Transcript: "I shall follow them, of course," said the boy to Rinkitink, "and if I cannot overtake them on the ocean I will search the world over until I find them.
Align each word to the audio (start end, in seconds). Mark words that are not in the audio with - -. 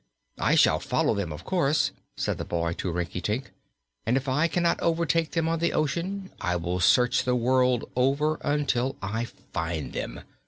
"I 0.39 0.55
shall 0.55 0.79
follow 0.79 1.13
them, 1.13 1.31
of 1.31 1.43
course," 1.45 1.91
said 2.17 2.39
the 2.39 2.43
boy 2.43 2.73
to 2.73 2.91
Rinkitink, 2.91 3.51
"and 4.03 4.17
if 4.17 4.27
I 4.27 4.47
cannot 4.47 4.81
overtake 4.81 5.33
them 5.33 5.47
on 5.47 5.59
the 5.59 5.73
ocean 5.73 6.31
I 6.41 6.55
will 6.55 6.79
search 6.79 7.23
the 7.23 7.35
world 7.35 7.87
over 7.95 8.39
until 8.43 8.95
I 9.03 9.25
find 9.25 9.93
them. 9.93 10.21